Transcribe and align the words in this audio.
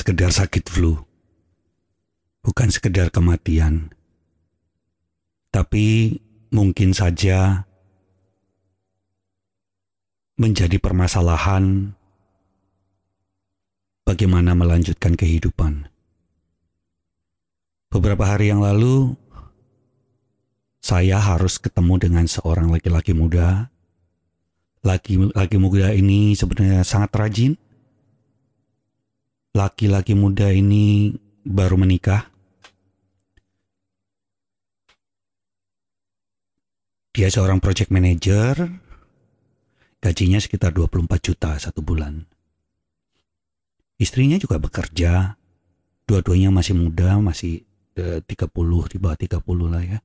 sekedar 0.00 0.32
sakit 0.32 0.64
flu, 0.72 0.96
bukan 2.40 2.72
sekedar 2.72 3.12
kematian, 3.12 3.92
tapi 5.52 6.16
mungkin 6.48 6.96
saja 6.96 7.68
menjadi 10.40 10.80
permasalahan 10.80 11.92
bagaimana 14.08 14.56
melanjutkan 14.56 15.20
kehidupan. 15.20 15.92
Beberapa 17.92 18.24
hari 18.24 18.48
yang 18.48 18.64
lalu, 18.64 19.12
saya 20.80 21.20
harus 21.20 21.60
ketemu 21.60 22.00
dengan 22.00 22.24
seorang 22.24 22.72
laki-laki 22.72 23.12
muda. 23.12 23.68
Laki-laki 24.80 25.60
muda 25.60 25.92
ini 25.92 26.32
sebenarnya 26.32 26.88
sangat 26.88 27.12
rajin. 27.12 27.60
Laki-laki 29.50 30.14
muda 30.14 30.46
ini 30.54 31.10
baru 31.42 31.74
menikah. 31.74 32.30
Dia 37.10 37.26
seorang 37.26 37.58
project 37.58 37.90
manager, 37.90 38.70
gajinya 39.98 40.38
sekitar 40.38 40.70
24 40.70 41.18
juta 41.18 41.58
satu 41.58 41.82
bulan. 41.82 42.22
Istrinya 43.98 44.38
juga 44.38 44.62
bekerja, 44.62 45.34
dua-duanya 46.06 46.54
masih 46.54 46.78
muda, 46.78 47.18
masih 47.18 47.66
eh, 47.98 48.22
30, 48.22 48.86
di 48.86 48.96
bawah 49.02 49.18
30 49.18 49.66
lah 49.66 49.82
ya. 49.82 49.98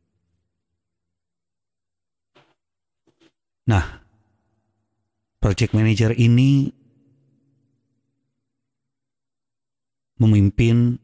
Nah, 3.66 3.86
project 5.38 5.78
manager 5.78 6.12
ini 6.18 6.74
memimpin 10.22 11.00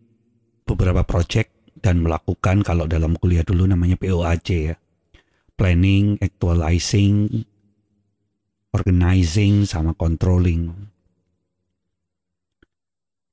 beberapa 0.64 1.04
project 1.04 1.52
dan 1.82 2.00
melakukan 2.00 2.62
kalau 2.62 2.86
dalam 2.86 3.18
kuliah 3.18 3.44
dulu 3.44 3.66
namanya 3.68 3.98
POAC 3.98 4.48
ya. 4.50 4.76
Planning, 5.56 6.18
actualizing, 6.24 7.46
organizing, 8.74 9.70
sama 9.70 9.94
controlling 9.94 10.92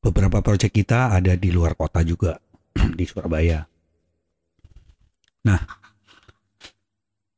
beberapa 0.09 0.41
proyek 0.41 0.73
kita 0.73 1.13
ada 1.13 1.35
di 1.35 1.51
luar 1.51 1.75
kota 1.75 2.01
juga 2.01 2.39
di 2.99 3.05
Surabaya. 3.05 3.67
Nah, 5.45 5.61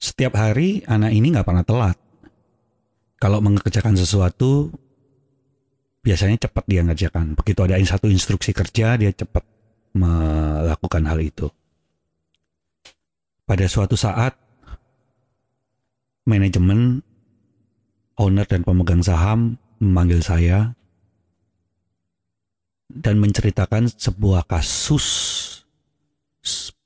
setiap 0.00 0.38
hari 0.38 0.84
anak 0.86 1.12
ini 1.12 1.34
nggak 1.34 1.46
pernah 1.46 1.66
telat. 1.66 1.98
Kalau 3.20 3.44
mengerjakan 3.44 4.00
sesuatu, 4.00 4.72
biasanya 6.00 6.48
cepat 6.48 6.64
dia 6.66 6.80
ngerjakan. 6.84 7.36
Begitu 7.36 7.60
ada 7.64 7.76
satu 7.84 8.08
instruksi 8.08 8.56
kerja, 8.56 8.96
dia 8.96 9.12
cepat 9.12 9.44
melakukan 9.94 11.04
hal 11.06 11.20
itu. 11.20 11.48
Pada 13.44 13.66
suatu 13.66 13.98
saat, 13.98 14.38
manajemen, 16.24 17.02
owner 18.14 18.46
dan 18.46 18.62
pemegang 18.62 19.02
saham 19.02 19.58
memanggil 19.82 20.22
saya 20.22 20.76
dan 22.90 23.18
menceritakan 23.18 23.90
sebuah 23.90 24.46
kasus 24.46 25.06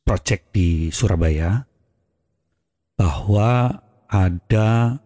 proyek 0.05 0.53
di 0.53 0.93
Surabaya 0.93 1.65
bahwa 2.95 3.73
ada 4.07 5.01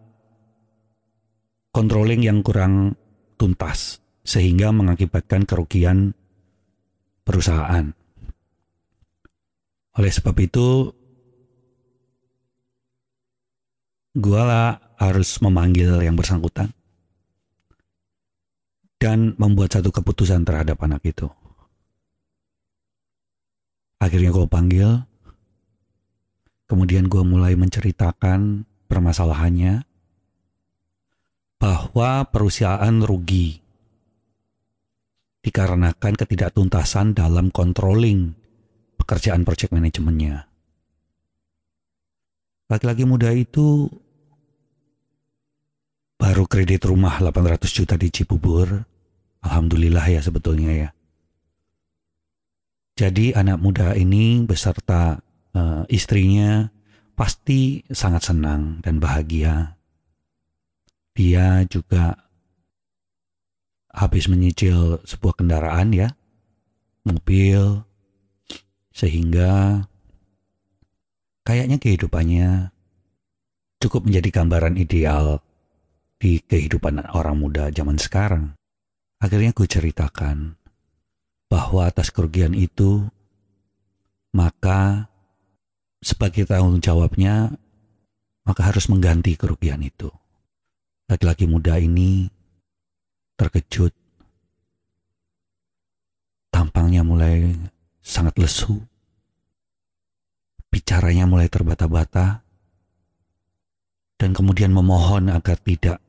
controlling 1.71 2.21
yang 2.21 2.43
kurang 2.43 2.93
tuntas 3.39 4.03
sehingga 4.23 4.69
mengakibatkan 4.69 5.43
kerugian 5.47 6.13
perusahaan. 7.23 7.93
Oleh 9.97 10.11
sebab 10.13 10.35
itu, 10.39 10.93
gua 14.15 14.79
harus 14.99 15.29
memanggil 15.39 16.03
yang 16.03 16.15
bersangkutan 16.19 16.71
dan 18.99 19.33
membuat 19.39 19.79
satu 19.79 19.95
keputusan 19.95 20.43
terhadap 20.43 20.75
anak 20.83 20.99
itu. 21.07 21.31
Akhirnya 23.99 24.31
gue 24.31 24.47
panggil, 24.47 25.03
kemudian 26.67 27.07
gue 27.07 27.23
mulai 27.23 27.55
menceritakan 27.55 28.63
permasalahannya 28.87 29.83
bahwa 31.59 32.23
perusahaan 32.31 32.95
rugi 33.03 33.59
dikarenakan 35.49 36.13
ketidaktuntasan 36.13 37.17
dalam 37.17 37.49
controlling 37.49 38.37
pekerjaan 39.01 39.41
project 39.41 39.73
manajemennya. 39.73 40.45
Laki-laki 42.69 43.03
muda 43.09 43.33
itu 43.33 43.89
baru 46.21 46.45
kredit 46.45 46.85
rumah 46.85 47.17
800 47.17 47.65
juta 47.73 47.97
di 47.97 48.13
Cibubur 48.13 48.85
Alhamdulillah 49.39 50.05
ya 50.11 50.21
sebetulnya 50.21 50.71
ya. 50.75 50.89
Jadi 52.99 53.31
anak 53.31 53.63
muda 53.63 53.95
ini 53.95 54.43
beserta 54.43 55.23
uh, 55.55 55.83
istrinya 55.87 56.67
pasti 57.15 57.87
sangat 57.87 58.27
senang 58.27 58.83
dan 58.83 58.99
bahagia. 58.99 59.79
Dia 61.15 61.63
juga 61.71 62.28
habis 63.89 64.29
menyicil 64.29 65.01
sebuah 65.03 65.41
kendaraan 65.41 65.91
ya, 65.93 66.09
mobil, 67.03 67.81
sehingga 68.93 69.83
kayaknya 71.45 71.81
kehidupannya 71.81 72.69
cukup 73.81 74.05
menjadi 74.05 74.29
gambaran 74.43 74.75
ideal 74.77 75.41
di 76.19 76.43
kehidupan 76.43 77.09
orang 77.15 77.39
muda 77.39 77.71
zaman 77.71 77.97
sekarang. 77.97 78.53
Akhirnya 79.19 79.51
gue 79.51 79.67
ceritakan 79.67 80.55
bahwa 81.49 81.89
atas 81.89 82.13
kerugian 82.13 82.53
itu, 82.53 83.07
maka 84.35 85.09
sebagai 85.99 86.47
tanggung 86.47 86.79
jawabnya, 86.79 87.51
maka 88.47 88.61
harus 88.69 88.87
mengganti 88.87 89.35
kerugian 89.35 89.83
itu. 89.83 90.07
Laki-laki 91.09 91.49
muda 91.49 91.81
ini 91.81 92.29
terkejut. 93.39 93.95
Tampangnya 96.51 97.07
mulai 97.07 97.55
sangat 98.03 98.35
lesu. 98.35 98.83
Bicaranya 100.67 101.23
mulai 101.23 101.47
terbata-bata. 101.47 102.43
Dan 104.19 104.35
kemudian 104.35 104.75
memohon 104.75 105.31
agar 105.31 105.55
tidak 105.63 106.03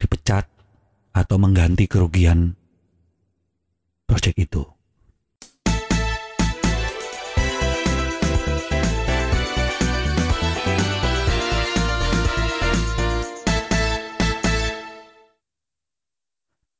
dipecat 0.00 0.48
atau 1.12 1.36
mengganti 1.36 1.84
kerugian 1.84 2.56
proyek 4.08 4.48
itu. 4.48 4.64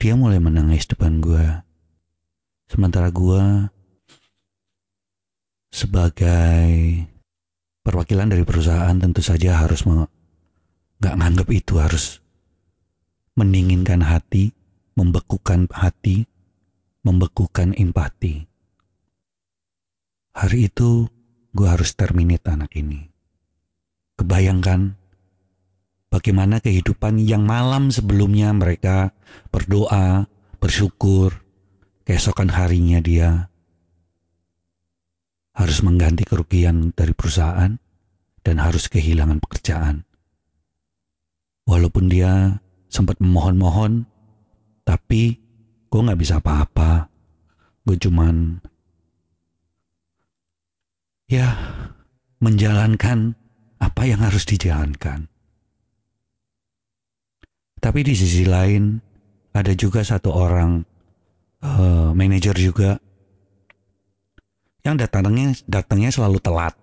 Dia 0.02 0.18
mulai 0.18 0.42
menangis 0.42 0.90
depan 0.90 1.22
gue. 1.22 1.62
Sementara 2.66 3.06
gue 3.14 3.70
sebagai 5.70 6.66
perwakilan 7.86 8.27
dari 8.27 8.42
perusahaan 8.42 8.98
tentu 8.98 9.22
saja 9.22 9.62
harus 9.62 9.86
nggak 9.86 11.15
nganggap 11.22 11.48
itu 11.54 11.78
harus 11.78 12.18
mendinginkan 13.38 14.03
hati, 14.03 14.50
membekukan 14.98 15.71
hati, 15.71 16.27
membekukan 17.06 17.71
empati. 17.71 18.50
Hari 20.34 20.66
itu 20.66 21.06
gue 21.54 21.68
harus 21.71 21.94
terminate 21.94 22.50
anak 22.50 22.74
ini. 22.74 23.06
Kebayangkan 24.18 24.98
bagaimana 26.12 26.60
kehidupan 26.60 27.16
yang 27.16 27.48
malam 27.48 27.88
sebelumnya 27.88 28.53
mereka 28.53 29.16
berdoa, 29.48 30.28
bersyukur, 30.60 31.41
keesokan 32.04 32.53
harinya 32.53 33.00
dia 33.00 33.48
harus 35.56 35.80
mengganti 35.80 36.28
kerugian 36.28 36.92
dari 36.92 37.16
perusahaan 37.16 37.80
dan 38.44 38.56
harus 38.60 38.92
kehilangan 38.92 39.41
pekerjaan. 39.41 40.04
Walaupun 41.64 42.12
dia 42.12 42.60
sempat 42.92 43.16
memohon-mohon, 43.16 44.04
tapi 44.84 45.41
gue 45.88 46.00
nggak 46.04 46.20
bisa 46.20 46.44
apa-apa. 46.44 47.08
Gue 47.88 47.97
cuman 47.97 48.60
ya 51.30 51.56
menjalankan 52.42 53.32
apa 53.80 54.03
yang 54.04 54.20
harus 54.20 54.44
dijalankan. 54.44 55.31
Tapi 57.82 58.00
di 58.06 58.14
sisi 58.14 58.46
lain 58.46 58.94
ada 59.50 59.74
juga 59.74 60.06
satu 60.06 60.30
orang 60.30 60.86
uh, 61.66 62.14
manajer 62.14 62.54
juga. 62.54 63.02
Yang 64.86 65.06
datangnya 65.06 65.46
datangnya 65.66 66.10
selalu 66.14 66.38
telat. 66.38 66.74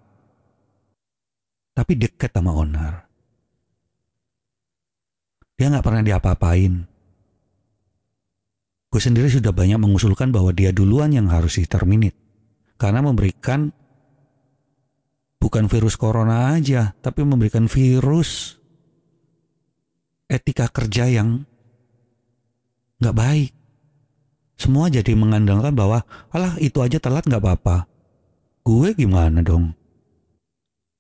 Tapi 1.72 1.96
dekat 1.96 2.36
sama 2.36 2.52
owner. 2.52 3.08
Dia 5.56 5.72
nggak 5.72 5.86
pernah 5.88 6.04
diapa-apain. 6.04 6.74
Gue 8.92 9.02
sendiri 9.04 9.32
sudah 9.32 9.56
banyak 9.56 9.80
mengusulkan 9.80 10.36
bahwa 10.36 10.52
dia 10.52 10.76
duluan 10.76 11.16
yang 11.16 11.32
harus 11.32 11.60
diterminit. 11.60 12.16
Karena 12.76 13.00
memberikan 13.00 13.72
bukan 15.40 15.72
virus 15.72 15.96
corona 15.96 16.52
aja 16.52 16.92
tapi 17.00 17.24
memberikan 17.24 17.72
virus 17.72 18.59
etika 20.30 20.70
kerja 20.70 21.10
yang 21.10 21.44
nggak 23.02 23.18
baik 23.18 23.52
semua 24.60 24.92
jadi 24.92 25.16
mengandalkan 25.16 25.72
bahwa 25.72 26.04
alah 26.36 26.60
itu 26.60 26.84
aja 26.84 27.00
telat 27.00 27.24
nggak 27.24 27.40
apa-apa. 27.40 27.88
Gue 28.68 28.92
gimana 28.92 29.40
dong? 29.40 29.72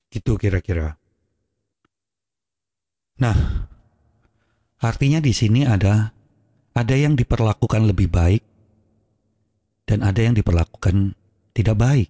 Gitu 0.07 0.39
kira-kira. 0.39 0.95
Nah, 3.19 3.35
artinya 4.79 5.19
di 5.19 5.35
sini 5.35 5.67
ada 5.67 6.15
ada 6.71 6.95
yang 6.95 7.19
diperlakukan 7.19 7.83
lebih 7.83 8.07
baik 8.07 8.47
dan 9.83 10.07
ada 10.07 10.23
yang 10.23 10.39
diperlakukan 10.39 11.19
tidak 11.51 11.75
baik. 11.75 12.09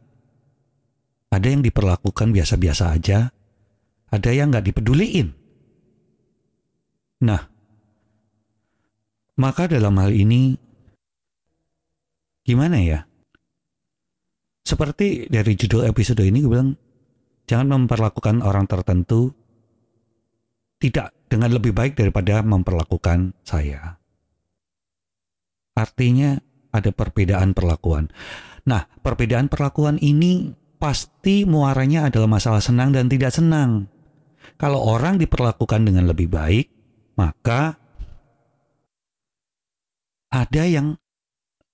Ada 1.33 1.49
yang 1.49 1.65
diperlakukan 1.65 2.29
biasa-biasa 2.29 2.93
aja, 2.93 3.33
ada 4.13 4.29
yang 4.29 4.53
nggak 4.53 4.69
dipeduliin. 4.69 5.33
Nah, 7.19 7.41
maka 9.39 9.67
dalam 9.67 9.95
hal 9.99 10.15
ini 10.15 10.55
gimana 12.47 12.79
ya? 12.79 12.99
Seperti 14.63 15.27
dari 15.27 15.57
judul 15.57 15.83
episode 15.89 16.23
ini 16.23 16.39
gue 16.39 16.51
bilang, 16.51 16.71
jangan 17.49 17.83
memperlakukan 17.83 18.39
orang 18.45 18.69
tertentu 18.69 19.33
tidak 20.79 21.11
dengan 21.27 21.51
lebih 21.51 21.75
baik 21.75 21.99
daripada 21.99 22.39
memperlakukan 22.39 23.35
saya. 23.43 23.99
Artinya 25.75 26.39
ada 26.71 26.91
perbedaan 26.93 27.51
perlakuan. 27.51 28.13
Nah, 28.63 28.87
perbedaan 29.03 29.51
perlakuan 29.51 29.99
ini 29.99 30.53
pasti 30.79 31.43
muaranya 31.43 32.07
adalah 32.07 32.29
masalah 32.31 32.63
senang 32.63 32.95
dan 32.95 33.11
tidak 33.11 33.35
senang. 33.35 33.91
Kalau 34.55 34.79
orang 34.79 35.19
diperlakukan 35.19 35.83
dengan 35.83 36.07
lebih 36.07 36.31
baik, 36.31 36.78
maka 37.19 37.75
ada 40.31 40.63
yang 40.63 40.95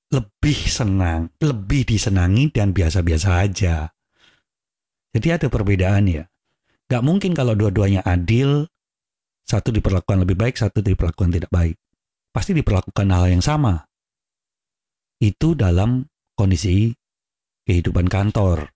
lebih 0.10 0.58
senang, 0.66 1.30
lebih 1.38 1.86
disenangi 1.86 2.50
dan 2.50 2.74
biasa-biasa 2.74 3.30
aja. 3.46 3.94
Jadi 5.14 5.28
ada 5.30 5.48
perbedaan 5.48 6.10
ya. 6.10 6.24
Gak 6.90 7.04
mungkin 7.06 7.38
kalau 7.38 7.54
dua-duanya 7.54 8.02
adil, 8.06 8.66
satu 9.46 9.70
diperlakukan 9.70 10.26
lebih 10.26 10.38
baik, 10.38 10.56
satu 10.58 10.82
diperlakukan 10.82 11.30
tidak 11.30 11.52
baik. 11.54 11.78
Pasti 12.34 12.52
diperlakukan 12.58 13.08
hal 13.14 13.26
yang 13.32 13.44
sama. 13.46 13.86
Itu 15.22 15.56
dalam 15.56 16.04
kondisi 16.36 16.92
kehidupan 17.64 18.12
kantor. 18.12 18.75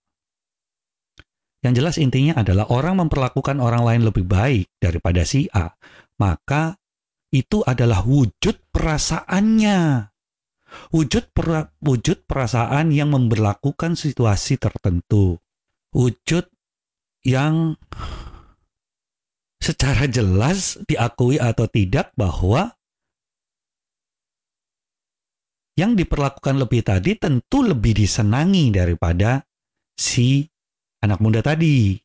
Yang 1.60 1.74
jelas 1.84 1.96
intinya 2.00 2.34
adalah 2.40 2.72
orang 2.72 3.04
memperlakukan 3.04 3.60
orang 3.60 3.84
lain 3.84 4.02
lebih 4.08 4.24
baik 4.24 4.72
daripada 4.80 5.28
si 5.28 5.52
A, 5.52 5.76
maka 6.16 6.80
itu 7.36 7.62
adalah 7.68 8.02
wujud 8.08 8.72
perasaannya. 8.72 10.08
Wujud 10.94 11.34
per, 11.34 11.74
wujud 11.82 12.30
perasaan 12.30 12.94
yang 12.94 13.10
memperlakukan 13.10 13.98
situasi 13.98 14.62
tertentu, 14.62 15.42
wujud 15.90 16.46
yang 17.26 17.74
secara 19.58 20.06
jelas 20.06 20.78
diakui 20.86 21.42
atau 21.42 21.66
tidak 21.66 22.14
bahwa 22.14 22.78
yang 25.74 25.98
diperlakukan 25.98 26.60
lebih 26.60 26.86
tadi 26.86 27.18
tentu 27.18 27.66
lebih 27.66 27.98
disenangi 27.98 28.70
daripada 28.70 29.42
si 29.98 30.46
anak 31.04 31.20
muda 31.24 31.40
tadi. 31.44 32.00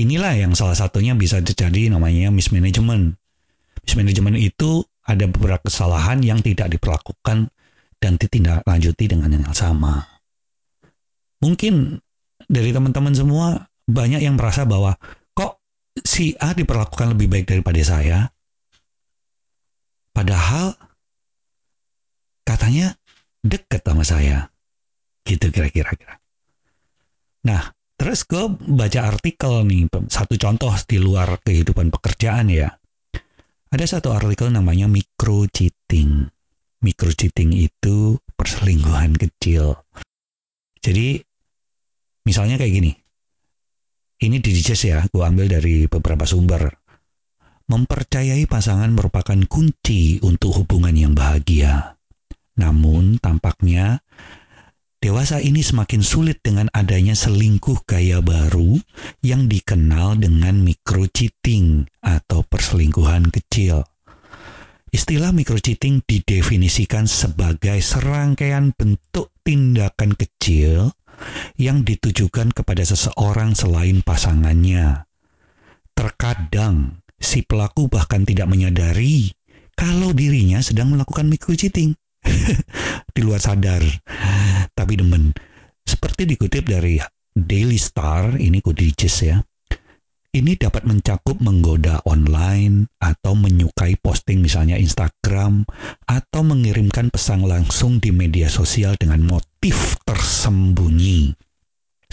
inilah 0.00 0.32
yang 0.32 0.56
salah 0.56 0.72
satunya 0.72 1.12
bisa 1.12 1.44
terjadi 1.44 1.92
namanya 1.92 2.32
mismanagement. 2.32 3.20
Mismanagement 3.84 4.40
itu 4.40 4.82
ada 5.04 5.28
beberapa 5.28 5.68
kesalahan 5.68 6.24
yang 6.24 6.40
tidak 6.40 6.72
diperlakukan 6.72 7.52
dan 8.00 8.12
ditindaklanjuti 8.16 9.04
dengan 9.06 9.36
yang 9.36 9.52
sama. 9.52 10.00
Mungkin 11.44 12.00
dari 12.48 12.72
teman-teman 12.72 13.12
semua 13.12 13.68
banyak 13.84 14.24
yang 14.24 14.40
merasa 14.40 14.64
bahwa 14.64 14.96
si 16.04 16.36
A 16.38 16.52
diperlakukan 16.52 17.16
lebih 17.16 17.28
baik 17.30 17.46
daripada 17.48 17.80
saya. 17.82 18.18
Padahal 20.10 20.74
katanya 22.44 22.98
deket 23.40 23.80
sama 23.84 24.04
saya. 24.04 24.50
Gitu 25.24 25.52
kira-kira. 25.52 26.18
Nah, 27.46 27.72
Terus 28.00 28.24
gue 28.24 28.48
baca 28.72 29.12
artikel 29.12 29.60
nih, 29.68 29.84
satu 30.08 30.40
contoh 30.40 30.72
di 30.88 30.96
luar 30.96 31.36
kehidupan 31.44 31.92
pekerjaan 31.92 32.48
ya. 32.48 32.72
Ada 33.68 34.00
satu 34.00 34.16
artikel 34.16 34.48
namanya 34.48 34.88
micro 34.88 35.44
cheating. 35.44 36.24
Micro 36.80 37.12
cheating 37.12 37.52
itu 37.52 38.16
perselingkuhan 38.40 39.20
kecil. 39.20 39.84
Jadi 40.80 41.20
misalnya 42.24 42.56
kayak 42.56 42.72
gini. 42.72 42.92
Ini 44.20 44.36
di 44.36 44.50
digest 44.52 44.84
ya, 44.84 45.00
gue 45.08 45.24
ambil 45.24 45.48
dari 45.48 45.88
beberapa 45.88 46.28
sumber. 46.28 46.68
Mempercayai 47.72 48.44
pasangan 48.44 48.92
merupakan 48.92 49.40
kunci 49.48 50.20
untuk 50.20 50.60
hubungan 50.60 50.92
yang 50.92 51.16
bahagia. 51.16 51.96
Namun 52.60 53.16
tampaknya 53.16 54.04
Dewasa 55.00 55.40
ini 55.40 55.64
semakin 55.64 56.04
sulit 56.04 56.44
dengan 56.44 56.68
adanya 56.76 57.16
selingkuh 57.16 57.88
gaya 57.88 58.20
baru 58.20 58.76
yang 59.24 59.48
dikenal 59.48 60.20
dengan 60.20 60.60
micro 60.60 61.08
cheating 61.08 61.88
atau 62.04 62.44
perselingkuhan 62.44 63.32
kecil. 63.32 63.80
Istilah 64.92 65.32
micro 65.32 65.56
cheating 65.56 66.04
didefinisikan 66.04 67.08
sebagai 67.08 67.80
serangkaian 67.80 68.76
bentuk 68.76 69.32
tindakan 69.50 70.14
kecil 70.14 70.94
yang 71.58 71.82
ditujukan 71.82 72.54
kepada 72.54 72.86
seseorang 72.86 73.58
selain 73.58 73.98
pasangannya. 74.06 75.10
Terkadang 75.90 77.02
si 77.18 77.42
pelaku 77.42 77.90
bahkan 77.90 78.22
tidak 78.22 78.46
menyadari 78.46 79.34
kalau 79.74 80.14
dirinya 80.14 80.62
sedang 80.62 80.94
melakukan 80.94 81.26
micro 81.26 81.58
cheating. 81.58 81.98
di 83.16 83.20
luar 83.26 83.42
sadar. 83.42 83.82
Tapi 84.70 84.94
demen. 84.94 85.34
Seperti 85.82 86.30
dikutip 86.30 86.70
dari 86.70 87.02
Daily 87.34 87.80
Star, 87.80 88.38
ini 88.38 88.62
Kudijis 88.62 89.16
ya. 89.26 89.42
Ini 90.30 90.54
dapat 90.54 90.86
mencakup 90.86 91.42
menggoda 91.42 92.06
online 92.06 92.86
atau 93.02 93.34
menyukai 93.34 93.98
posting 93.98 94.38
misalnya 94.38 94.78
Instagram 94.78 95.66
atau 96.06 96.46
mengirimkan 96.46 97.10
pesan 97.10 97.42
langsung 97.42 97.98
di 97.98 98.14
media 98.14 98.46
sosial 98.46 98.94
dengan 98.94 99.26
motif 99.26 99.98
tersembunyi. 100.06 101.34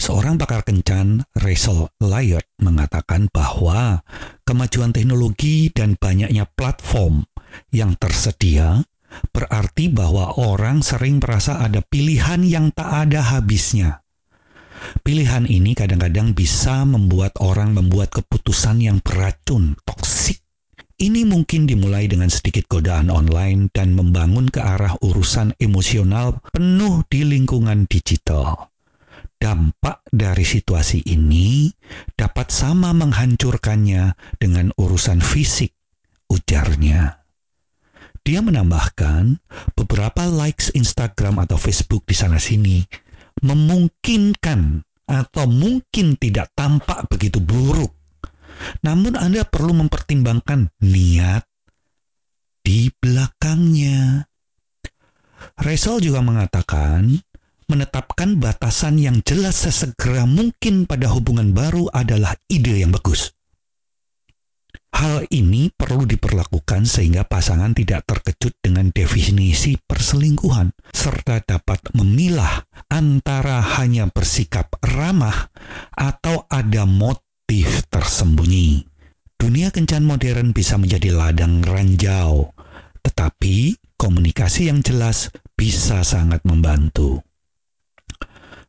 Seorang 0.02 0.34
pakar 0.34 0.66
kencan, 0.66 1.30
Rachel 1.38 1.94
Lyot, 2.02 2.42
mengatakan 2.58 3.30
bahwa 3.30 4.02
kemajuan 4.42 4.90
teknologi 4.90 5.70
dan 5.70 5.94
banyaknya 5.94 6.50
platform 6.58 7.22
yang 7.70 7.94
tersedia 8.02 8.82
berarti 9.30 9.94
bahwa 9.94 10.34
orang 10.42 10.82
sering 10.82 11.22
merasa 11.22 11.62
ada 11.62 11.86
pilihan 11.86 12.42
yang 12.42 12.74
tak 12.74 13.06
ada 13.06 13.22
habisnya. 13.30 14.02
Pilihan 15.04 15.44
ini 15.48 15.72
kadang-kadang 15.76 16.32
bisa 16.32 16.84
membuat 16.84 17.36
orang 17.40 17.76
membuat 17.76 18.12
keputusan 18.12 18.80
yang 18.84 18.98
beracun, 19.04 19.76
toksik. 19.84 20.40
Ini 20.98 21.22
mungkin 21.30 21.70
dimulai 21.70 22.10
dengan 22.10 22.26
sedikit 22.26 22.66
godaan 22.66 23.06
online 23.06 23.70
dan 23.70 23.94
membangun 23.94 24.50
ke 24.50 24.58
arah 24.58 24.98
urusan 24.98 25.54
emosional 25.62 26.42
penuh 26.50 27.06
di 27.06 27.22
lingkungan 27.22 27.86
digital. 27.86 28.74
Dampak 29.38 30.02
dari 30.10 30.42
situasi 30.42 31.06
ini 31.06 31.70
dapat 32.18 32.50
sama 32.50 32.90
menghancurkannya 32.90 34.18
dengan 34.42 34.74
urusan 34.74 35.22
fisik, 35.22 35.70
ujarnya. 36.26 37.22
Dia 38.26 38.42
menambahkan, 38.42 39.38
beberapa 39.78 40.26
likes 40.26 40.74
Instagram 40.74 41.46
atau 41.46 41.54
Facebook 41.54 42.02
di 42.10 42.18
sana-sini 42.18 43.07
memungkinkan 43.42 44.82
atau 45.08 45.44
mungkin 45.48 46.20
tidak 46.20 46.52
tampak 46.52 47.08
begitu 47.08 47.40
buruk. 47.40 47.96
Namun 48.82 49.14
Anda 49.14 49.46
perlu 49.46 49.72
mempertimbangkan 49.72 50.74
niat 50.82 51.46
di 52.60 52.90
belakangnya. 52.92 54.26
Resel 55.62 56.02
juga 56.02 56.20
mengatakan, 56.20 57.22
menetapkan 57.70 58.42
batasan 58.42 58.98
yang 58.98 59.22
jelas 59.22 59.64
sesegera 59.64 60.26
mungkin 60.26 60.84
pada 60.84 61.08
hubungan 61.14 61.54
baru 61.54 61.86
adalah 61.94 62.34
ide 62.50 62.82
yang 62.82 62.90
bagus. 62.90 63.37
Hal 64.98 65.30
ini 65.30 65.70
perlu 65.70 66.10
diperlakukan 66.10 66.82
sehingga 66.82 67.22
pasangan 67.22 67.70
tidak 67.70 68.02
terkejut 68.02 68.58
dengan 68.58 68.90
definisi 68.90 69.78
perselingkuhan, 69.78 70.74
serta 70.90 71.38
dapat 71.46 71.94
memilah 71.94 72.66
antara 72.90 73.62
hanya 73.78 74.10
bersikap 74.10 74.66
ramah 74.82 75.54
atau 75.94 76.50
ada 76.50 76.82
motif 76.82 77.86
tersembunyi. 77.86 78.90
Dunia 79.38 79.70
kencan 79.70 80.02
modern 80.02 80.50
bisa 80.50 80.74
menjadi 80.74 81.14
ladang 81.14 81.62
ranjau, 81.62 82.50
tetapi 82.98 83.78
komunikasi 83.94 84.66
yang 84.66 84.82
jelas 84.82 85.30
bisa 85.54 86.02
sangat 86.02 86.42
membantu. 86.42 87.22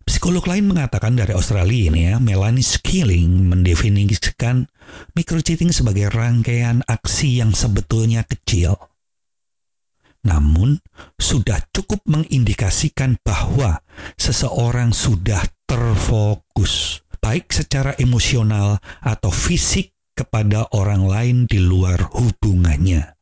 Psikolog 0.09 0.41
lain 0.49 0.65
mengatakan 0.65 1.13
dari 1.13 1.37
Australia 1.37 1.93
ini 1.93 2.09
ya, 2.09 2.17
Melanie 2.17 2.65
Skilling 2.65 3.45
mendefinisikan 3.45 4.65
microcheating 5.13 5.69
sebagai 5.69 6.09
rangkaian 6.09 6.81
aksi 6.89 7.37
yang 7.37 7.53
sebetulnya 7.53 8.25
kecil. 8.25 8.73
Namun, 10.25 10.81
sudah 11.13 11.61
cukup 11.69 12.01
mengindikasikan 12.09 13.21
bahwa 13.21 13.85
seseorang 14.17 14.97
sudah 14.97 15.45
terfokus, 15.69 17.05
baik 17.21 17.53
secara 17.53 17.93
emosional 18.01 18.81
atau 19.05 19.29
fisik 19.29 19.93
kepada 20.17 20.73
orang 20.73 21.05
lain 21.05 21.37
di 21.45 21.61
luar 21.61 22.09
hubungannya. 22.17 23.13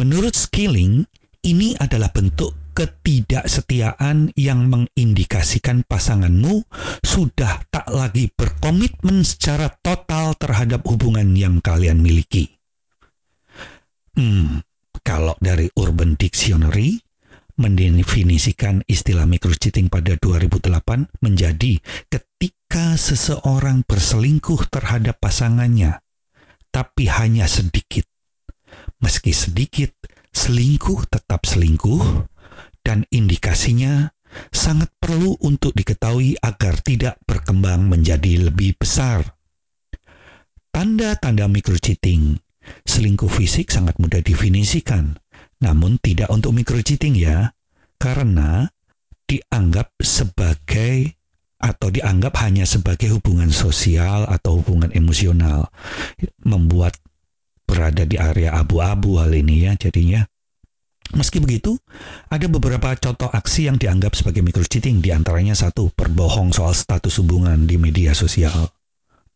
Menurut 0.00 0.40
Skilling, 0.40 1.04
ini 1.44 1.76
adalah 1.76 2.08
bentuk 2.16 2.61
ketidaksetiaan 2.72 4.32
yang 4.36 4.68
mengindikasikan 4.68 5.84
pasanganmu 5.84 6.64
sudah 7.04 7.64
tak 7.68 7.86
lagi 7.92 8.32
berkomitmen 8.32 9.22
secara 9.22 9.70
total 9.84 10.32
terhadap 10.36 10.84
hubungan 10.88 11.36
yang 11.36 11.60
kalian 11.60 12.00
miliki. 12.00 12.58
Hmm, 14.12 14.60
kalau 15.00 15.36
dari 15.40 15.72
Urban 15.76 16.16
Dictionary 16.16 17.00
mendefinisikan 17.56 18.80
istilah 18.88 19.28
microcheating 19.28 19.92
pada 19.92 20.16
2008 20.16 21.20
menjadi 21.20 21.78
ketika 22.08 22.96
seseorang 22.96 23.84
berselingkuh 23.84 24.72
terhadap 24.72 25.20
pasangannya, 25.20 26.00
tapi 26.72 27.12
hanya 27.12 27.44
sedikit. 27.44 28.08
Meski 29.04 29.36
sedikit, 29.36 29.92
selingkuh 30.32 31.04
tetap 31.12 31.44
selingkuh, 31.44 32.31
dan 32.82 33.06
indikasinya 33.08 34.10
sangat 34.50 34.90
perlu 34.98 35.36
untuk 35.44 35.72
diketahui 35.76 36.36
agar 36.40 36.80
tidak 36.82 37.20
berkembang 37.24 37.86
menjadi 37.86 38.50
lebih 38.50 38.76
besar. 38.76 39.38
Tanda-tanda 40.72 41.46
microcheating. 41.46 42.40
Selingkuh 42.62 43.26
fisik 43.26 43.74
sangat 43.74 43.98
mudah 43.98 44.22
definisikan, 44.22 45.18
namun 45.58 45.98
tidak 45.98 46.30
untuk 46.30 46.54
microcheating 46.54 47.18
ya, 47.18 47.50
karena 47.98 48.70
dianggap 49.26 49.90
sebagai 49.98 51.18
atau 51.58 51.90
dianggap 51.90 52.34
hanya 52.42 52.62
sebagai 52.66 53.18
hubungan 53.18 53.50
sosial 53.50 54.26
atau 54.30 54.62
hubungan 54.62 54.94
emosional, 54.94 55.70
membuat 56.42 56.98
berada 57.66 58.06
di 58.06 58.18
area 58.18 58.58
abu-abu 58.58 59.22
hal 59.22 59.32
ini 59.32 59.70
ya 59.70 59.72
jadinya 59.78 60.26
Meski 61.12 61.42
begitu, 61.42 61.76
ada 62.30 62.46
beberapa 62.46 62.94
contoh 62.96 63.28
aksi 63.28 63.66
yang 63.68 63.76
dianggap 63.76 64.14
sebagai 64.14 64.40
microcheating, 64.40 65.02
di 65.02 65.10
antaranya 65.10 65.52
satu, 65.52 65.90
berbohong 65.92 66.54
soal 66.54 66.72
status 66.72 67.20
hubungan 67.20 67.66
di 67.66 67.76
media 67.76 68.14
sosial. 68.14 68.70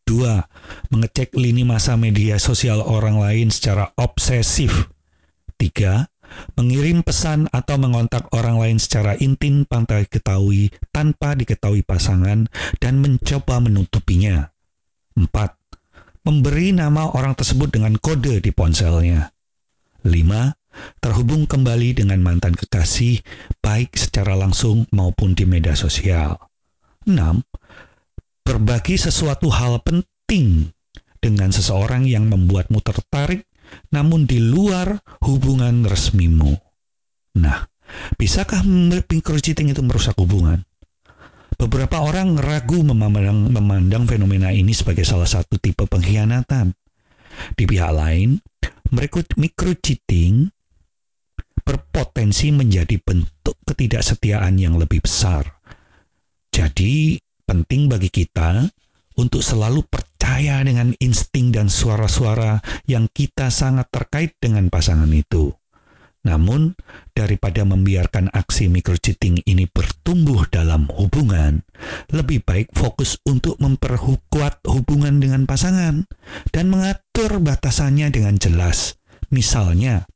Dua, 0.07 0.39
mengecek 0.95 1.35
lini 1.35 1.67
masa 1.67 1.99
media 1.99 2.39
sosial 2.39 2.79
orang 2.79 3.19
lain 3.19 3.51
secara 3.51 3.91
obsesif. 3.99 4.89
Tiga, 5.59 6.07
mengirim 6.55 7.03
pesan 7.03 7.51
atau 7.51 7.77
mengontak 7.77 8.31
orang 8.33 8.57
lain 8.57 8.79
secara 8.79 9.19
intim 9.19 9.67
tanpa 9.67 10.01
diketahui, 10.07 10.71
tanpa 10.95 11.35
diketahui 11.35 11.83
pasangan 11.83 12.47
dan 12.79 13.03
mencoba 13.03 13.59
menutupinya. 13.59 14.49
Empat, 15.19 15.59
memberi 16.23 16.71
nama 16.71 17.11
orang 17.11 17.35
tersebut 17.35 17.75
dengan 17.75 17.99
kode 17.99 18.39
di 18.39 18.51
ponselnya. 18.55 19.35
Lima, 20.07 20.55
terhubung 21.01 21.49
kembali 21.49 21.97
dengan 21.97 22.21
mantan 22.21 22.53
kekasih, 22.57 23.21
baik 23.61 23.97
secara 23.97 24.37
langsung 24.37 24.85
maupun 24.93 25.33
di 25.33 25.45
media 25.49 25.77
sosial. 25.77 26.37
6. 27.07 27.15
Berbagi 28.47 28.99
sesuatu 28.99 29.51
hal 29.51 29.83
penting 29.83 30.71
dengan 31.19 31.51
seseorang 31.51 32.07
yang 32.07 32.31
membuatmu 32.31 32.79
tertarik, 32.83 33.47
namun 33.91 34.31
di 34.31 34.39
luar 34.39 35.03
hubungan 35.27 35.87
resmimu. 35.87 36.55
Nah, 37.43 37.67
bisakah 38.15 38.63
microcheating 38.63 39.75
itu 39.75 39.83
merusak 39.83 40.15
hubungan? 40.19 40.63
Beberapa 41.57 42.05
orang 42.05 42.37
ragu 42.37 42.85
memandang, 42.85 43.49
memandang 43.49 44.05
fenomena 44.05 44.53
ini 44.53 44.77
sebagai 44.77 45.09
salah 45.09 45.27
satu 45.27 45.57
tipe 45.57 45.89
pengkhianatan. 45.89 46.77
Di 47.57 47.65
pihak 47.65 47.93
lain, 47.93 48.39
microcheating 49.37 50.53
berpotensi 51.67 52.55
menjadi 52.55 53.03
bentuk 53.03 53.59
ketidaksetiaan 53.67 54.55
yang 54.63 54.79
lebih 54.79 55.03
besar. 55.03 55.59
Jadi, 56.55 57.19
penting 57.43 57.91
bagi 57.91 58.09
kita 58.09 58.71
untuk 59.19 59.43
selalu 59.43 59.83
percaya 59.91 60.63
dengan 60.63 60.95
insting 61.03 61.51
dan 61.51 61.67
suara-suara 61.67 62.63
yang 62.87 63.11
kita 63.11 63.51
sangat 63.51 63.91
terkait 63.91 64.39
dengan 64.39 64.71
pasangan 64.71 65.11
itu. 65.11 65.51
Namun, 66.27 66.75
daripada 67.15 67.63
membiarkan 67.63 68.35
aksi 68.35 68.67
microcheating 68.67 69.47
ini 69.47 69.71
bertumbuh 69.71 70.51
dalam 70.51 70.91
hubungan, 70.91 71.63
lebih 72.11 72.43
baik 72.43 72.75
fokus 72.75 73.15
untuk 73.23 73.55
memperkuat 73.63 74.67
hubungan 74.67 75.23
dengan 75.23 75.47
pasangan 75.47 76.03
dan 76.51 76.67
mengatur 76.67 77.39
batasannya 77.39 78.11
dengan 78.11 78.43
jelas. 78.43 78.99
Misalnya, 79.31 80.11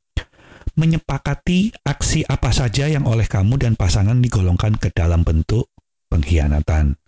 menyepakati 0.77 1.73
aksi 1.83 2.25
apa 2.25 2.53
saja 2.53 2.87
yang 2.87 3.05
oleh 3.07 3.25
kamu 3.25 3.57
dan 3.61 3.73
pasangan 3.75 4.19
digolongkan 4.19 4.77
ke 4.77 4.93
dalam 4.93 5.25
bentuk 5.25 5.69
pengkhianatan. 6.11 6.99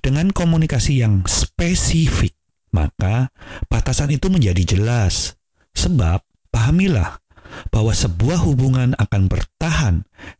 Dengan 0.00 0.32
komunikasi 0.32 1.04
yang 1.04 1.26
spesifik, 1.28 2.32
maka 2.72 3.30
batasan 3.68 4.14
itu 4.14 4.32
menjadi 4.32 4.76
jelas. 4.76 5.36
Sebab, 5.76 6.24
pahamilah 6.48 7.20
bahwa 7.68 7.92
sebuah 7.92 8.44
hubungan 8.48 8.96
akan 8.96 9.28
bertahan 9.28 9.94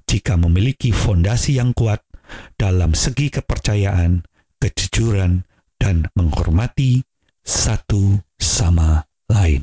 jika 0.08 0.40
memiliki 0.40 0.90
fondasi 0.90 1.60
yang 1.60 1.76
kuat 1.76 2.00
dalam 2.56 2.96
segi 2.96 3.30
kepercayaan, 3.30 4.24
kejujuran, 4.58 5.44
dan 5.76 6.08
menghormati 6.16 7.04
satu 7.44 8.18
sama 8.40 9.04
lain. 9.30 9.62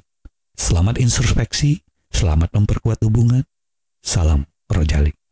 Selamat 0.54 1.02
introspeksi 1.02 1.82
Selamat 2.13 2.53
memperkuat 2.53 3.01
hubungan. 3.01 3.41
Salam 4.00 4.46
Rojali. 4.70 5.23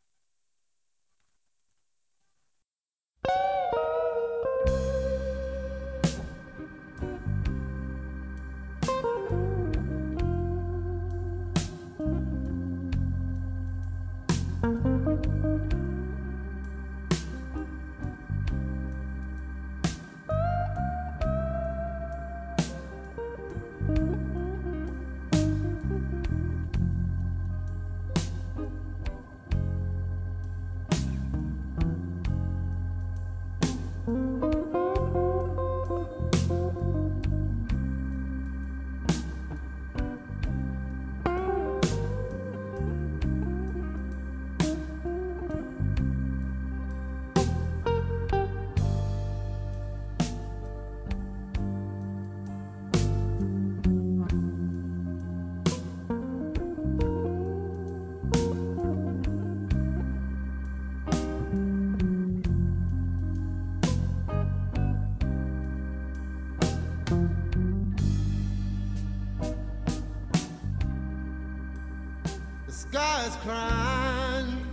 sky 72.91 73.25
is 73.25 73.35
crying. 73.37 74.65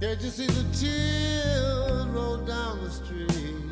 Did 0.00 0.22
you 0.22 0.28
see 0.28 0.46
the 0.46 0.64
tears 0.78 2.06
roll 2.08 2.36
down 2.44 2.84
the 2.84 2.90
street? 2.90 3.70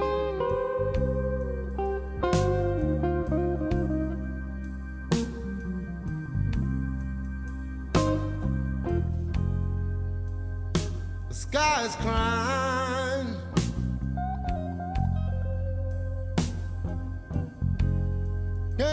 The 11.29 11.35
sky 11.35 11.85
is 11.85 11.95
crying. 11.97 12.46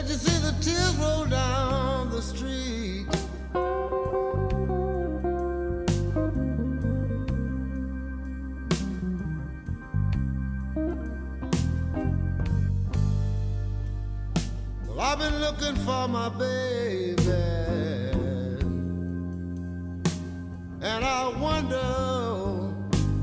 Did 0.04 0.12
you 0.12 0.18
see 0.18 0.40
the 0.40 0.52
tears 0.60 0.96
roll 0.98 1.26
down 1.28 2.10
the 2.10 2.22
street? 2.22 3.08
Well, 14.86 15.00
I've 15.00 15.20
been 15.20 15.40
looking 15.40 15.76
for 15.86 16.10
my 16.10 16.28
baby, 16.28 17.32
and 20.82 21.06
I 21.06 21.30
wonder 21.40 21.78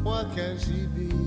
what 0.03 0.35
can 0.35 0.59
she 0.59 0.87
be. 0.87 1.20